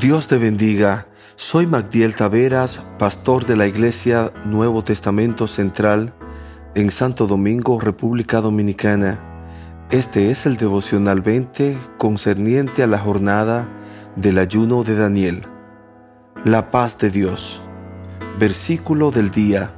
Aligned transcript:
Dios 0.00 0.28
te 0.28 0.38
bendiga. 0.38 1.08
Soy 1.36 1.66
Magdiel 1.66 2.14
Taveras, 2.14 2.80
pastor 2.98 3.44
de 3.44 3.54
la 3.54 3.66
Iglesia 3.66 4.32
Nuevo 4.46 4.80
Testamento 4.80 5.46
Central 5.46 6.14
en 6.74 6.88
Santo 6.88 7.26
Domingo, 7.26 7.78
República 7.78 8.40
Dominicana. 8.40 9.20
Este 9.90 10.30
es 10.30 10.46
el 10.46 10.56
devocional 10.56 11.20
20 11.20 11.76
concerniente 11.98 12.82
a 12.82 12.86
la 12.86 12.98
jornada 12.98 13.68
del 14.16 14.38
ayuno 14.38 14.84
de 14.84 14.96
Daniel. 14.96 15.42
La 16.44 16.70
paz 16.70 16.96
de 16.98 17.10
Dios. 17.10 17.60
Versículo 18.38 19.10
del 19.10 19.30
día. 19.30 19.70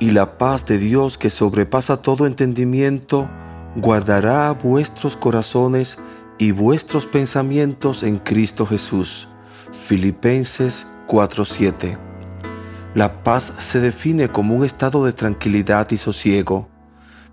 Y 0.00 0.10
la 0.10 0.38
paz 0.38 0.66
de 0.66 0.76
Dios 0.76 1.18
que 1.18 1.30
sobrepasa 1.30 2.02
todo 2.02 2.26
entendimiento, 2.26 3.30
guardará 3.76 4.50
vuestros 4.50 5.16
corazones 5.16 5.98
y 6.36 6.50
vuestros 6.50 7.06
pensamientos 7.06 8.02
en 8.02 8.18
Cristo 8.18 8.66
Jesús. 8.66 9.28
Filipenses 9.72 10.86
4:7. 11.06 11.98
La 12.94 13.22
paz 13.22 13.52
se 13.58 13.80
define 13.80 14.28
como 14.28 14.54
un 14.54 14.64
estado 14.64 15.04
de 15.04 15.12
tranquilidad 15.12 15.90
y 15.90 15.96
sosiego, 15.96 16.68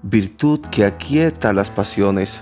virtud 0.01 0.59
que 0.59 0.85
aquieta 0.85 1.53
las 1.53 1.69
pasiones. 1.69 2.41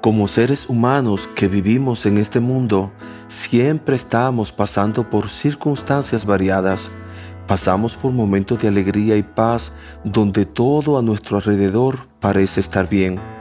Como 0.00 0.28
seres 0.28 0.68
humanos 0.68 1.28
que 1.34 1.48
vivimos 1.48 2.06
en 2.06 2.18
este 2.18 2.40
mundo, 2.40 2.92
siempre 3.26 3.96
estamos 3.96 4.52
pasando 4.52 5.08
por 5.10 5.28
circunstancias 5.28 6.24
variadas. 6.24 6.90
Pasamos 7.46 7.96
por 7.96 8.12
momentos 8.12 8.60
de 8.60 8.68
alegría 8.68 9.16
y 9.16 9.22
paz 9.22 9.72
donde 10.04 10.46
todo 10.46 10.98
a 10.98 11.02
nuestro 11.02 11.36
alrededor 11.36 12.08
parece 12.20 12.60
estar 12.60 12.88
bien 12.88 13.35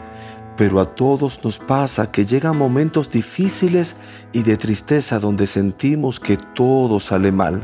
pero 0.58 0.80
a 0.80 0.96
todos 0.96 1.44
nos 1.44 1.60
pasa 1.60 2.12
que 2.12 2.26
llegan 2.26 2.58
momentos 2.58 3.10
difíciles 3.10 3.96
y 4.32 4.44
de 4.44 4.58
tristeza 4.58 5.20
donde 5.20 5.48
sentimos 5.48 6.20
que 6.20 6.38
todo 6.38 7.00
sale 7.00 7.32
mal. 7.32 7.62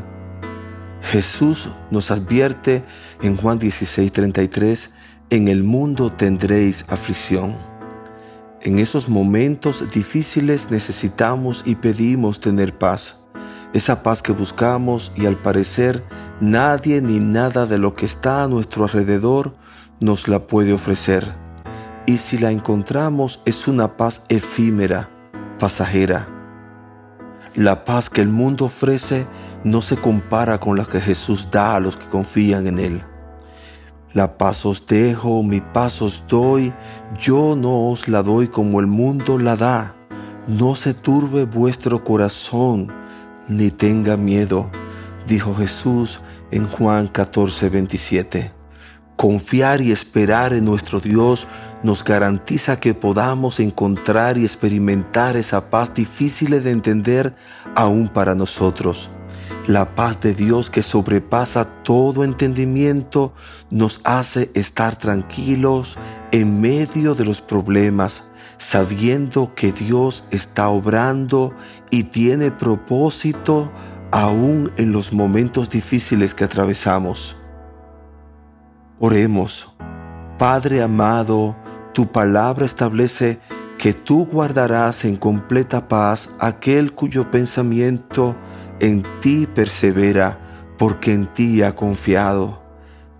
Jesús 1.01 1.69
nos 1.89 2.11
advierte 2.11 2.83
en 3.21 3.37
Juan 3.37 3.59
16:33, 3.59 4.93
en 5.29 5.47
el 5.47 5.63
mundo 5.63 6.09
tendréis 6.09 6.85
aflicción. 6.89 7.55
En 8.61 8.77
esos 8.77 9.09
momentos 9.09 9.83
difíciles 9.91 10.69
necesitamos 10.69 11.63
y 11.65 11.75
pedimos 11.75 12.39
tener 12.39 12.77
paz, 12.77 13.23
esa 13.73 14.03
paz 14.03 14.21
que 14.21 14.33
buscamos 14.33 15.11
y 15.15 15.25
al 15.25 15.41
parecer 15.41 16.03
nadie 16.39 17.01
ni 17.01 17.19
nada 17.19 17.65
de 17.65 17.79
lo 17.79 17.95
que 17.95 18.05
está 18.05 18.43
a 18.43 18.47
nuestro 18.47 18.83
alrededor 18.83 19.55
nos 19.99 20.27
la 20.27 20.45
puede 20.45 20.73
ofrecer 20.73 21.40
y 22.11 22.17
si 22.17 22.37
la 22.37 22.51
encontramos 22.51 23.41
es 23.45 23.69
una 23.69 23.95
paz 23.95 24.23
efímera, 24.27 25.09
pasajera. 25.59 26.27
La 27.55 27.85
paz 27.85 28.09
que 28.09 28.19
el 28.19 28.27
mundo 28.27 28.65
ofrece 28.65 29.25
no 29.63 29.81
se 29.81 29.95
compara 29.95 30.59
con 30.59 30.77
la 30.77 30.83
que 30.83 30.99
Jesús 30.99 31.47
da 31.51 31.77
a 31.77 31.79
los 31.79 31.95
que 31.95 32.09
confían 32.09 32.67
en 32.67 32.79
Él. 32.79 33.03
La 34.11 34.37
paz 34.37 34.65
os 34.65 34.85
dejo, 34.85 35.41
mi 35.41 35.61
paz 35.61 36.01
os 36.01 36.25
doy, 36.27 36.73
yo 37.17 37.55
no 37.55 37.89
os 37.89 38.09
la 38.09 38.23
doy 38.23 38.49
como 38.49 38.81
el 38.81 38.87
mundo 38.87 39.37
la 39.37 39.55
da. 39.55 39.95
No 40.47 40.75
se 40.75 40.93
turbe 40.93 41.45
vuestro 41.45 42.03
corazón, 42.03 42.91
ni 43.47 43.71
tenga 43.71 44.17
miedo, 44.17 44.69
dijo 45.27 45.55
Jesús 45.55 46.19
en 46.51 46.67
Juan 46.67 47.07
14, 47.07 47.69
27. 47.69 48.60
Confiar 49.21 49.81
y 49.81 49.91
esperar 49.91 50.51
en 50.51 50.65
nuestro 50.65 50.99
Dios 50.99 51.45
nos 51.83 52.03
garantiza 52.03 52.79
que 52.79 52.95
podamos 52.95 53.59
encontrar 53.59 54.39
y 54.39 54.45
experimentar 54.45 55.37
esa 55.37 55.69
paz 55.69 55.93
difícil 55.93 56.59
de 56.63 56.71
entender 56.71 57.35
aún 57.75 58.07
para 58.07 58.33
nosotros. 58.33 59.11
La 59.67 59.93
paz 59.93 60.19
de 60.21 60.33
Dios 60.33 60.71
que 60.71 60.81
sobrepasa 60.81 61.65
todo 61.83 62.23
entendimiento 62.23 63.31
nos 63.69 64.01
hace 64.05 64.49
estar 64.55 64.95
tranquilos 64.95 65.99
en 66.31 66.59
medio 66.59 67.13
de 67.13 67.23
los 67.23 67.43
problemas, 67.43 68.31
sabiendo 68.57 69.53
que 69.53 69.71
Dios 69.71 70.23
está 70.31 70.69
obrando 70.69 71.53
y 71.91 72.05
tiene 72.05 72.49
propósito 72.49 73.71
aún 74.09 74.71
en 74.77 74.91
los 74.91 75.13
momentos 75.13 75.69
difíciles 75.69 76.33
que 76.33 76.43
atravesamos. 76.45 77.35
Oremos. 79.03 79.73
Padre 80.37 80.83
amado, 80.83 81.55
tu 81.91 82.11
palabra 82.11 82.67
establece 82.67 83.39
que 83.79 83.93
tú 83.93 84.27
guardarás 84.27 85.05
en 85.05 85.15
completa 85.15 85.87
paz 85.87 86.29
aquel 86.37 86.93
cuyo 86.93 87.31
pensamiento 87.31 88.35
en 88.79 89.03
ti 89.19 89.47
persevera, 89.47 90.37
porque 90.77 91.13
en 91.13 91.25
ti 91.25 91.63
ha 91.63 91.75
confiado. 91.75 92.61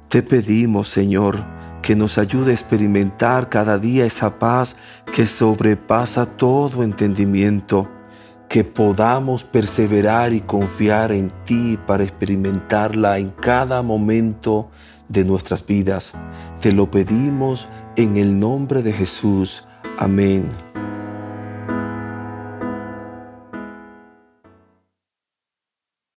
Te 0.08 0.22
pedimos, 0.22 0.88
Señor, 0.88 1.44
que 1.82 1.96
nos 1.96 2.20
ayude 2.20 2.52
a 2.52 2.54
experimentar 2.54 3.50
cada 3.50 3.80
día 3.80 4.06
esa 4.06 4.38
paz 4.38 4.76
que 5.12 5.26
sobrepasa 5.26 6.28
todo 6.28 6.84
entendimiento, 6.84 7.90
que 8.48 8.64
podamos 8.64 9.44
perseverar 9.44 10.32
y 10.32 10.42
confiar 10.42 11.12
en 11.12 11.32
ti 11.44 11.80
para 11.88 12.04
experimentarla 12.04 13.18
en 13.18 13.32
cada 13.32 13.82
momento 13.82 14.70
de 15.12 15.26
nuestras 15.26 15.66
vidas. 15.66 16.14
Te 16.60 16.72
lo 16.72 16.90
pedimos 16.90 17.68
en 17.96 18.18
el 18.18 18.40
nombre 18.40 18.82
de 18.82 18.94
Jesús. 18.94 19.68
Amén 19.98 20.50